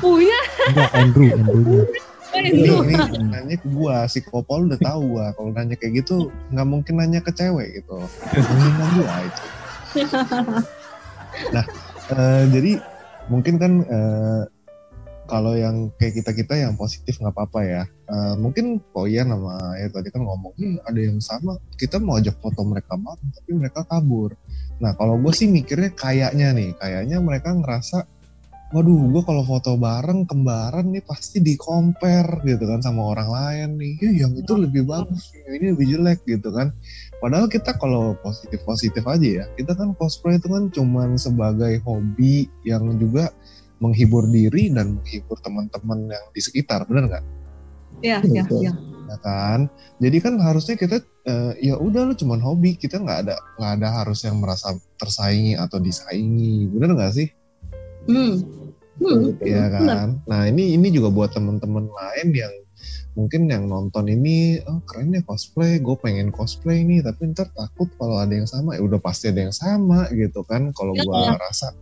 [0.00, 1.82] punya Enggak, Andrew, Andrew-nya.
[2.28, 6.02] eh, ini, itu ini nanya ke gua si Kopol udah tahu gua kalau nanya kayak
[6.02, 6.16] gitu
[6.48, 7.94] nggak mungkin nanya ke cewek gitu
[8.34, 9.42] menghina gua itu
[11.48, 11.64] nah
[12.12, 12.72] eh, jadi
[13.28, 14.42] mungkin kan eh,
[15.28, 17.82] kalau yang kayak kita kita yang positif nggak apa-apa ya.
[18.08, 21.60] Eh, mungkin Koyan sama ya tadi kan ngomong "Ih, ada yang sama.
[21.76, 24.32] Kita mau ajak foto mereka bareng tapi mereka kabur.
[24.80, 28.08] Nah kalau gue sih mikirnya kayaknya nih kayaknya mereka ngerasa
[28.68, 33.68] waduh gue kalau foto bareng kembaran nih pasti di compare gitu kan sama orang lain
[33.76, 33.92] nih.
[34.00, 36.72] "Ih, yang itu lebih bagus yang ini lebih jelek gitu kan
[37.18, 39.44] padahal kita kalau positif positif aja ya.
[39.58, 43.30] Kita kan cosplay itu kan cuman sebagai hobi yang juga
[43.78, 47.24] menghibur diri dan menghibur teman-teman yang di sekitar benar nggak?
[48.02, 48.60] Iya iya Betul.
[48.62, 48.72] iya.
[49.08, 49.60] Ya kan?
[49.98, 52.76] Jadi kan harusnya kita eh, ya udah lu cuman hobi.
[52.76, 56.68] Kita nggak ada nggak ada harus yang merasa tersaingi atau disaingi.
[56.70, 57.28] Bener nggak sih?
[58.06, 58.40] Hmm.
[58.98, 59.78] Hmm Iya bener.
[59.78, 60.08] kan.
[60.26, 62.54] Nah ini ini juga buat temen-temen lain yang
[63.18, 67.90] mungkin yang nonton ini oh keren ya cosplay, gue pengen cosplay nih, tapi ntar takut
[67.98, 70.70] kalau ada yang sama, ya udah pasti ada yang sama gitu kan.
[70.70, 71.34] Kalau gue iya.
[71.34, 71.74] rasa,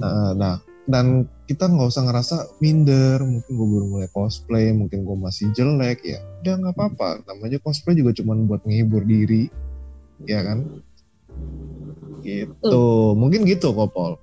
[0.00, 0.56] nah, nah
[0.88, 6.00] dan kita nggak usah ngerasa minder, mungkin gue baru mulai cosplay, mungkin gue masih jelek
[6.08, 7.20] ya, udah nggak apa-apa.
[7.28, 9.52] Namanya cosplay juga cuma buat menghibur diri,
[10.24, 10.64] ya kan?
[12.24, 14.16] Gitu, mungkin gitu kok Paul.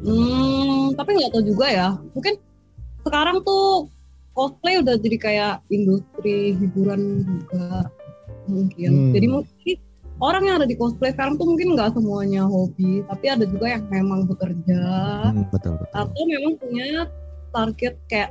[0.00, 1.88] Hmm, tapi nggak tahu juga ya.
[2.16, 2.40] Mungkin
[3.04, 3.90] sekarang tuh
[4.40, 7.84] cosplay udah jadi kayak industri hiburan juga
[8.48, 8.88] mungkin.
[8.90, 9.12] Hmm.
[9.12, 9.76] Jadi mungkin
[10.16, 13.84] orang yang ada di cosplay sekarang tuh mungkin nggak semuanya hobi, tapi ada juga yang
[13.92, 14.80] memang bekerja
[15.28, 15.92] Hmm, betul, betul.
[15.92, 17.04] atau memang punya
[17.52, 18.30] target kayak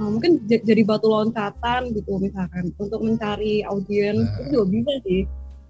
[0.00, 4.40] nah, mungkin jadi batu loncatan gitu misalkan untuk mencari audiens Nah.
[4.40, 5.20] itu juga bisa sih.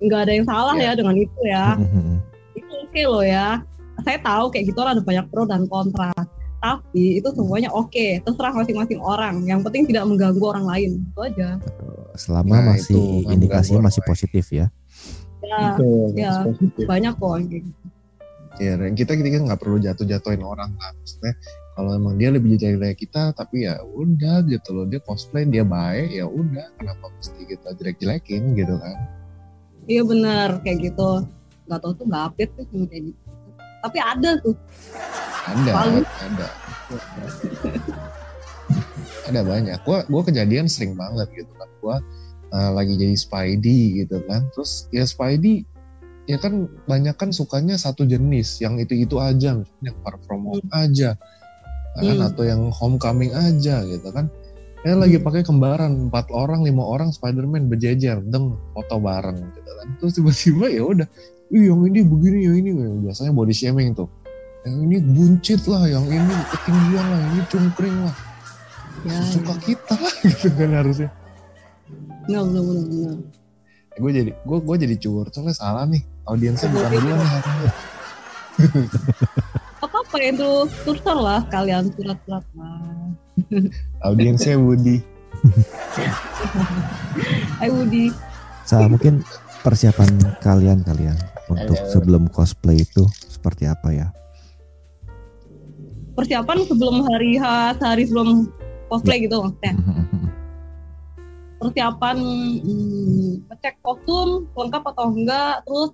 [0.01, 0.95] Nggak ada yang salah Ya.
[0.95, 2.19] ya dengan itu ya Hmm, hmm, hmm.
[2.55, 3.49] itu oke loh ya.
[4.01, 6.09] Saya tahu kayak gitu ada banyak pro dan kontra.
[6.61, 9.41] Tapi itu semuanya oke, terserah masing-masing orang.
[9.49, 10.91] Yang penting tidak mengganggu orang lain.
[11.09, 11.57] Itu aja.
[12.21, 14.67] Selama Nah, masih itu, nggak indikasinya masih positif ya.
[15.41, 16.33] Ya, Betul, ya.
[16.45, 16.85] positif.
[16.85, 17.35] banyak kok.
[18.61, 20.93] Ya, dan kita kita nggak perlu jatuh-jatuhin orang lah.
[21.01, 21.33] Maksudnya
[21.81, 24.85] kalau emang dia lebih jelek dari kita, tapi ya udah gitu loh.
[24.85, 26.69] Dia cosplay, dia baik, ya udah.
[26.77, 28.97] Kenapa mesti kita jelek-jelekin gitu kan?
[29.89, 31.25] Iya benar kayak gitu.
[31.73, 33.30] Gak tau tuh nggak update tuh cuma kayak gitu.
[33.81, 34.57] Tapi ada tuh.
[35.49, 35.73] Ada,
[36.21, 36.49] ada.
[39.29, 39.79] ada banyak.
[39.83, 41.69] Gua gua kejadian sering banget gitu kan.
[41.81, 41.97] Gua
[42.53, 44.47] uh, lagi jadi Spidey gitu kan.
[44.53, 45.65] Terus ya Spidey
[46.29, 48.61] ya kan banyak kan sukanya satu jenis.
[48.61, 51.17] Yang itu itu aja yang far from home aja.
[51.99, 52.23] Kan?
[52.23, 52.23] Hmm.
[52.23, 54.31] atau yang homecoming aja gitu kan.
[54.87, 56.09] Ya lagi pakai kembaran.
[56.09, 58.23] Empat orang lima orang Spider-Man berjejer.
[58.29, 59.87] Deng foto bareng gitu kan.
[59.99, 61.09] Terus tiba-tiba ya udah
[61.51, 62.71] Ih, yang ini begini yang ini
[63.03, 64.07] biasanya body shaming tuh
[64.63, 68.17] yang ini buncit lah yang ini ketinggian lah yang ini cungkring lah
[69.01, 71.09] Ya, suka kita lah gitu kan harusnya
[72.29, 72.85] benar benar benar.
[72.85, 73.17] benar.
[73.97, 77.69] gue jadi gue gue jadi curhat soalnya salah nih audiensnya bukan gue nih hari ini.
[79.81, 80.51] Apa apa itu
[80.85, 82.77] turun lah kalian surat-surat lah.
[84.05, 85.01] audiensnya Budi
[87.65, 88.13] Ayo Budi.
[88.69, 89.25] Sa mungkin
[89.65, 90.13] persiapan
[90.45, 91.17] kalian kalian
[91.51, 91.91] untuk Halo.
[91.91, 94.09] sebelum cosplay itu seperti apa ya?
[96.15, 98.47] Persiapan sebelum hari H, sehari sebelum
[98.87, 99.75] cosplay gitu maksudnya.
[101.61, 102.17] Persiapan
[102.65, 105.93] hmm, ngecek kostum lengkap atau enggak, terus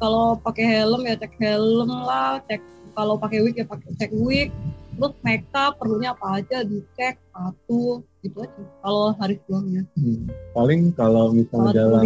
[0.00, 2.58] kalau pakai helm ya cek helm lah, cek
[2.96, 4.50] kalau pakai wig ya pakai cek wig,
[4.98, 8.62] terus makeup perlunya apa aja dicek satu gitu aja.
[8.84, 10.28] Kalau hari sebelumnya, Hmm.
[10.52, 12.02] Paling kalau misalnya dalam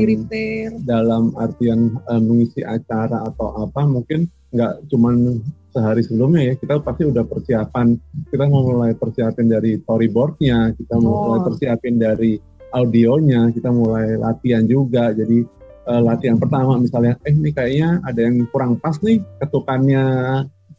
[0.86, 5.42] dalam artian eh, mengisi acara atau apa mungkin nggak cuman
[5.74, 7.98] sehari sebelumnya ya kita pasti udah persiapan
[8.30, 11.46] kita mau mulai persiapin dari storyboardnya kita mau mulai Oh.
[11.50, 12.38] persiapin dari
[12.70, 15.42] audionya kita mulai latihan juga jadi
[15.90, 20.06] eh, latihan pertama misalnya eh ini kayaknya ada yang kurang pas nih ketukannya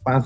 [0.00, 0.24] pas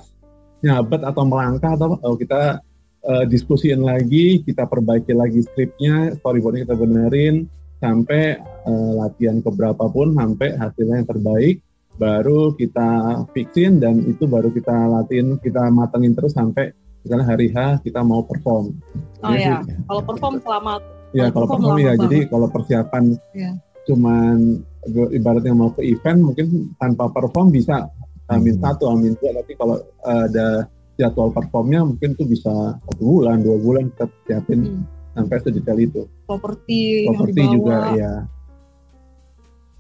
[0.63, 2.63] nyabet atau melangkah atau oh, kita
[3.03, 7.49] eh, diskusiin lagi kita perbaiki lagi skripnya storyboardnya kita benerin
[7.81, 11.57] sampai eh, latihan keberapa pun sampai hasilnya yang terbaik
[11.97, 12.89] baru kita
[13.37, 18.25] fixin dan itu baru kita latihan kita matengin terus sampai misalnya hari H kita mau
[18.25, 18.73] perform.
[19.21, 20.75] oh Jadi ya, kalau perform selama
[21.13, 22.03] ya kalau perform perform ya banget.
[22.07, 23.51] jadi kalau persiapan Iya.
[23.85, 24.37] cuman
[25.11, 27.89] ibaratnya mau ke event mungkin tanpa perform bisa
[28.29, 28.65] amin Hmm.
[28.65, 30.49] satu amin dua tapi kalau eh, ada
[31.01, 34.85] jadwal performnya mungkin tuh bisa satu bulan dua bulan kita siapin hmm,
[35.15, 38.13] sampai sedetail itu properti yang properti juga ya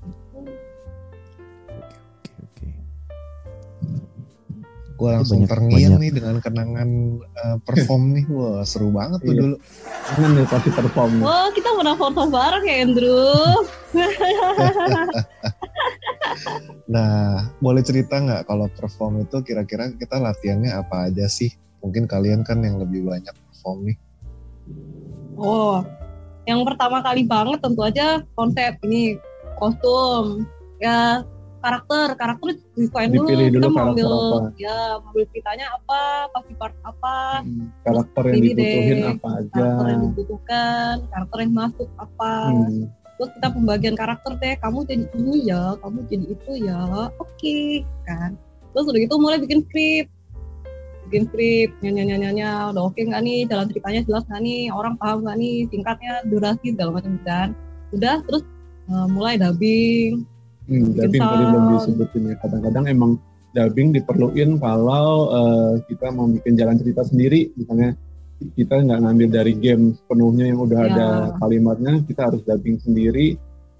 [0.03, 0.57] Oke
[2.41, 2.69] oke.
[4.93, 6.03] gue langsung banyak- terngiang banyak.
[6.03, 6.89] nih dengan kenangan
[7.23, 9.41] eh, perform nih wah seru banget tuh Iya.
[9.41, 9.57] dulu
[10.07, 13.65] jangan nih pasti perform Oh, kita pernah foto bareng ya, Andrew?
[16.91, 22.45] nah boleh cerita nggak kalau perform itu kira-kira kita latihannya apa aja sih mungkin kalian
[22.45, 23.99] kan yang lebih banyak perform nih
[25.41, 25.81] Oh,
[26.45, 29.17] yang pertama kali banget tentu aja konsep ini
[29.57, 30.45] kostum.
[30.81, 31.25] Ya,
[31.61, 33.29] karakter, karakter disesuaikan dulu.
[33.29, 34.39] Dipilih dulu kita mau ambil, apa.
[34.57, 36.01] ya, mau ambil ceritanya apa,
[36.33, 41.53] pasti part apa, Hmm, karakter yang dibutuhin deh, apa aja karakter yang dibutuhkan, karakter yang
[41.57, 42.33] masuk apa.
[42.49, 42.83] Hmm,
[43.21, 48.33] Terus kita pembagian karakter deh, kamu jadi ini ya, kamu jadi itu ya, oke, kan.
[48.73, 50.09] Terus udah gitu mulai bikin skrip,
[51.05, 54.97] bikin skrip, nyanyi nyanyi nyanyi, udah oke nggak nih, jalan ceritanya jelas nggak nih, orang
[54.97, 57.53] paham nggak nih, singkatnya, durasi segala macam kan.
[57.93, 58.41] Udah, terus
[58.89, 60.25] eh, mulai dubbing,
[60.71, 62.35] Hmm, dubbing tadi belum disebutin ya.
[62.41, 63.13] Kadang-kadang emang
[63.53, 67.99] dubbing diperluin kalau eh, kita mau bikin jalan cerita sendiri, misalnya
[68.57, 70.89] kita nggak ngambil dari game sepenuhnya yang udah Ya.
[70.91, 73.37] ada kalimatnya, kita harus dubbing sendiri.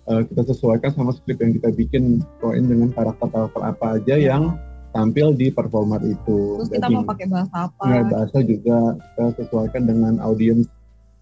[0.09, 4.35] eh, kita sesuaikan sama skrip yang kita bikin, sesuaiin dengan karakter-karakter apa aja Ya.
[4.35, 4.59] yang
[4.91, 6.59] tampil di performer itu.
[6.59, 7.85] terus kita mau pakai bahasa apa.
[7.87, 10.67] Nggak, bahasa juga kita sesuaikan dengan audiens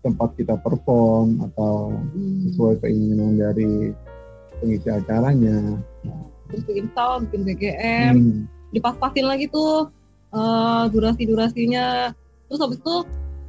[0.01, 2.49] tempat kita perform atau Hmm.
[2.49, 3.93] sesuai keinginan dari
[4.57, 5.77] pengisi acaranya.
[6.49, 8.41] Terus bikin sound, bikin BGM, Hmm.
[8.73, 9.93] dipas-pasin lagi tuh
[10.29, 12.13] eh, durasi-durasinya.
[12.49, 12.97] Terus habis itu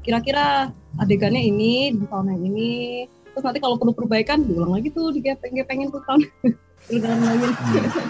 [0.10, 3.06] kira-kira adegannya ini, di sound yang ini.
[3.30, 6.26] Terus nanti kalau perlu perbaikan diulang lagi tuh, digepeng-gepengin tuh sound.
[6.90, 7.46] Diulang lagi.
[7.54, 8.10] Hmm.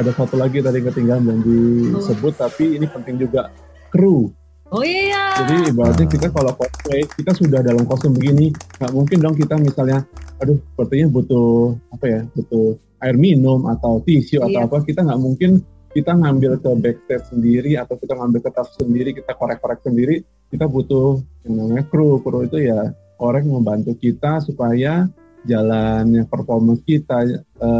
[0.00, 3.52] Ada satu lagi tadi ketinggalan belum disebut tapi ini penting juga
[3.92, 4.32] kru.
[4.72, 5.44] Oh iya.
[5.44, 10.04] Jadi ibaratnya kita kalau cosplay kita sudah dalam kostum begini nggak mungkin dong kita misalnya
[10.36, 14.68] aduh sepertinya butuh apa ya butuh air minum atau tisu atau Iya.
[14.68, 15.50] apa kita nggak mungkin
[15.96, 20.66] kita ngambil ke backstage sendiri atau kita ngambil ke tas sendiri kita korek-korek sendiri kita
[20.66, 22.18] butuh yang namanya kru.
[22.20, 25.08] Kru itu ya orang yang membantu kita supaya
[25.46, 27.22] jalannya performance kita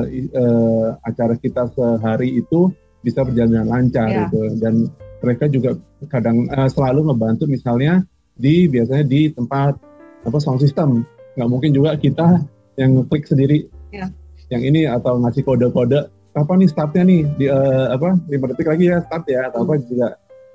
[0.06, 2.70] i- eh, acara kita sehari itu
[3.02, 4.18] bisa berjalan dengan lancar Iya.
[4.26, 4.40] gitu.
[4.62, 4.74] Dan
[5.18, 5.70] mereka juga
[6.06, 9.74] kadang eh, selalu ngebantu misalnya di biasanya di tempat
[10.22, 11.02] apa sound system.
[11.34, 12.42] Nggak mungkin juga kita
[12.76, 13.66] yang klik sendiri.
[13.94, 14.10] Iya.
[14.46, 17.20] yang ini atau ngasih kode-kode kapan nih startnya nih?
[17.34, 20.14] Di eh, apa lima detik lagi ya start ya atau apa juga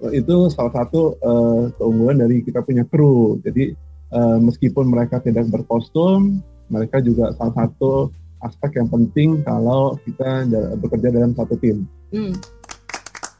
[0.09, 3.77] itu salah satu eh, keunggulan dari kita punya kru jadi
[4.09, 8.09] eh, meskipun mereka tidak berkostum mereka juga salah satu
[8.41, 10.49] aspek yang penting kalau kita
[10.81, 11.85] bekerja dalam satu tim.
[12.09, 12.33] Hmm.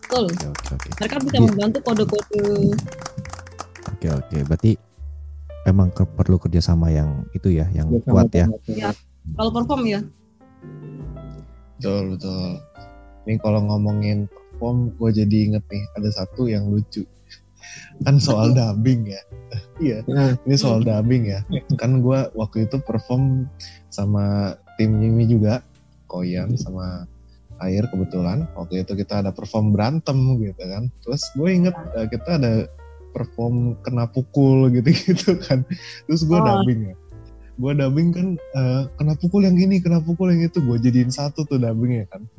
[0.05, 0.29] Betul.
[0.29, 0.89] Oke oke oke.
[0.99, 1.47] Mereka bisa Iya.
[1.47, 2.43] membantu kode-kode.
[3.95, 4.37] Oke oke.
[4.45, 4.71] Berarti
[5.65, 8.45] emang ke- perlu kerjasama yang itu ya, yang Bersama kuat ya.
[8.69, 8.91] Ya.
[9.33, 10.01] Kalau perform ya.
[11.79, 12.61] Betul, betul.
[13.25, 14.29] Ini kalau ngomongin
[14.61, 17.01] perform, gue jadi inget nih, ada satu yang lucu.
[18.05, 19.21] Kan soal dubbing ya.
[19.81, 21.41] Iya, Nah, ini soal dubbing ya.
[21.81, 23.49] Kan gue waktu itu perform
[23.89, 25.65] sama tim Mimi juga,
[26.05, 27.09] Koyan sama
[27.57, 28.45] Air kebetulan.
[28.53, 30.93] Waktu itu kita ada perform berantem gitu kan.
[31.01, 32.69] Terus gue inget eh, kita ada
[33.17, 35.65] perform kena pukul gitu-gitu kan.
[36.05, 36.45] Terus gue Oh.
[36.45, 36.95] dubbing ya.
[37.57, 40.61] Gue dubbing kan eh, kena pukul yang ini, kena pukul yang itu.
[40.61, 42.29] Gue jadiin satu tuh dubbingnya kan.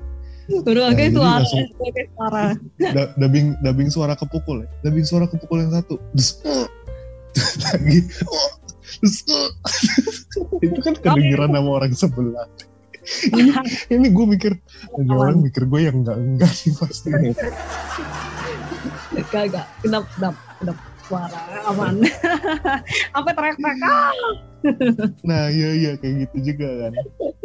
[0.50, 1.46] Baru Nah, pakai jadi suara,
[1.78, 2.44] pakai suara.
[2.96, 4.68] Da- dubbing dubbing suara kepukul ya.
[4.82, 5.98] Dubbing suara kepukul yang satu.
[6.12, 6.30] Terus
[7.64, 7.98] lagi
[8.92, 9.16] terus
[10.66, 12.46] itu kan kedengeran sama orang sebelah.
[13.34, 13.50] ini
[13.90, 14.52] ini gue mikir
[15.00, 17.10] ini orang mikir gue yang enggak enggak sih pasti.
[19.32, 19.66] Gak, gak.
[19.82, 20.78] Kedap, kedap, kedap.
[21.02, 21.34] Suara
[21.66, 21.98] aman.
[23.10, 23.82] Apa teriak-teriak?
[23.82, 24.14] Ah!
[25.26, 26.92] Nah iya iya kayak gitu juga kan.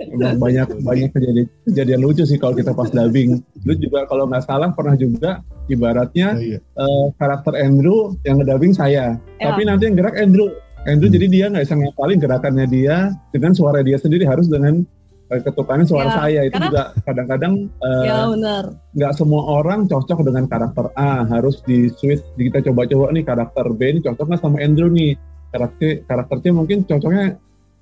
[0.09, 3.39] Emang banyak banyak kejadian kejadian lucu sih kalau kita pas dubbing.
[3.63, 6.59] Lu juga kalau nggak salah pernah juga ibaratnya Nah, iya.
[6.59, 9.45] eh, karakter Andrew yang ngedubbing saya, Ya.
[9.47, 10.49] tapi nanti yang gerak Andrew.
[10.83, 12.95] Andrew jadi dia nggak bisa ngapalin gerakannya dia
[13.29, 14.87] dengan suara dia sendiri harus dengan
[15.27, 18.63] eh, ketukannya suara Ya, saya itu karena- juga kadang-kadang eh, Ya benar.
[18.95, 23.81] nggak semua orang cocok dengan karakter A harus di switch kita coba-coba nih karakter B
[23.89, 25.19] ini cocok nggak sama Andrew nih
[25.51, 27.35] karakter karakter C mungkin cocoknya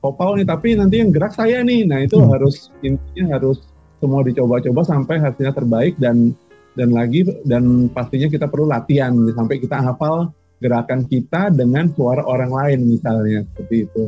[0.05, 2.29] Kopal nih tapi nanti yang gerak saya nih nah itu Hmm.
[2.29, 3.65] harus intinya harus
[3.97, 6.37] semua dicoba-coba sampai hasilnya terbaik dan
[6.77, 10.29] dan lagi dan pastinya kita perlu latihan sampai kita hafal
[10.61, 14.05] gerakan kita dengan suara orang lain misalnya seperti itu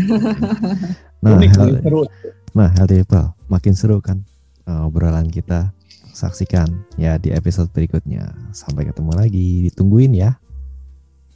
[1.20, 2.00] Nah, unik hal- seru
[2.56, 4.24] nah People makin seru kan
[4.64, 5.76] uh, obrolan kita.
[6.10, 6.66] Saksikan
[6.96, 8.34] ya di episode berikutnya.
[8.50, 9.68] Sampai ketemu lagi.
[9.70, 10.36] Ditungguin ya.